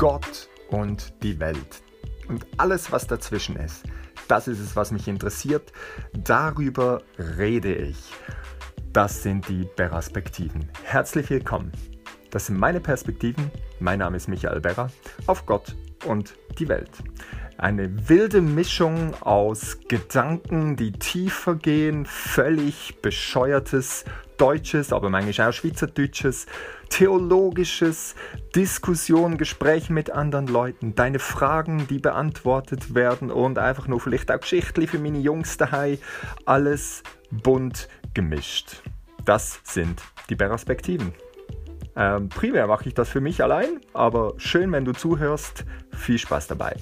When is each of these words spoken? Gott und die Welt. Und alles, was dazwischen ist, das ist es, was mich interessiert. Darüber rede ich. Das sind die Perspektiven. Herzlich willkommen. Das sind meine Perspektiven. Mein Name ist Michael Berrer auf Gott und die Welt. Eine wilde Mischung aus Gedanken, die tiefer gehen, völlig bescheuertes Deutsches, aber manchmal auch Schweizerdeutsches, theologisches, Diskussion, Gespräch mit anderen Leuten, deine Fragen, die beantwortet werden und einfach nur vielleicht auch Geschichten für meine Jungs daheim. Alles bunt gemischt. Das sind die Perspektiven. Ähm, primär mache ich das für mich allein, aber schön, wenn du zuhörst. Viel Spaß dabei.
Gott 0.00 0.48
und 0.70 1.12
die 1.22 1.38
Welt. 1.40 1.82
Und 2.26 2.46
alles, 2.56 2.90
was 2.90 3.06
dazwischen 3.06 3.56
ist, 3.56 3.82
das 4.28 4.48
ist 4.48 4.58
es, 4.58 4.74
was 4.74 4.92
mich 4.92 5.08
interessiert. 5.08 5.74
Darüber 6.14 7.02
rede 7.18 7.74
ich. 7.74 7.98
Das 8.94 9.22
sind 9.22 9.46
die 9.46 9.66
Perspektiven. 9.76 10.70
Herzlich 10.84 11.28
willkommen. 11.28 11.70
Das 12.30 12.46
sind 12.46 12.58
meine 12.58 12.80
Perspektiven. 12.80 13.50
Mein 13.78 13.98
Name 13.98 14.16
ist 14.16 14.26
Michael 14.26 14.60
Berrer 14.60 14.90
auf 15.26 15.44
Gott 15.44 15.76
und 16.06 16.34
die 16.58 16.68
Welt. 16.68 16.92
Eine 17.60 18.08
wilde 18.08 18.40
Mischung 18.40 19.12
aus 19.20 19.80
Gedanken, 19.86 20.76
die 20.76 20.92
tiefer 20.92 21.56
gehen, 21.56 22.06
völlig 22.06 23.02
bescheuertes 23.02 24.06
Deutsches, 24.38 24.94
aber 24.94 25.10
manchmal 25.10 25.50
auch 25.50 25.52
Schweizerdeutsches, 25.52 26.46
theologisches, 26.88 28.14
Diskussion, 28.56 29.36
Gespräch 29.36 29.90
mit 29.90 30.10
anderen 30.10 30.46
Leuten, 30.46 30.94
deine 30.94 31.18
Fragen, 31.18 31.86
die 31.86 31.98
beantwortet 31.98 32.94
werden 32.94 33.30
und 33.30 33.58
einfach 33.58 33.88
nur 33.88 34.00
vielleicht 34.00 34.32
auch 34.32 34.40
Geschichten 34.40 34.86
für 34.86 34.98
meine 34.98 35.18
Jungs 35.18 35.58
daheim. 35.58 35.98
Alles 36.46 37.02
bunt 37.30 37.90
gemischt. 38.14 38.80
Das 39.26 39.60
sind 39.64 40.00
die 40.30 40.36
Perspektiven. 40.36 41.12
Ähm, 41.94 42.30
primär 42.30 42.66
mache 42.66 42.88
ich 42.88 42.94
das 42.94 43.10
für 43.10 43.20
mich 43.20 43.42
allein, 43.42 43.80
aber 43.92 44.32
schön, 44.38 44.72
wenn 44.72 44.86
du 44.86 44.92
zuhörst. 44.92 45.66
Viel 45.92 46.16
Spaß 46.16 46.46
dabei. 46.46 46.74